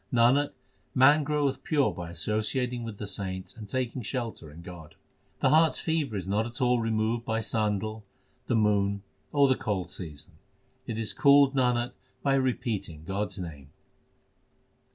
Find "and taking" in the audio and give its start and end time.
3.55-4.01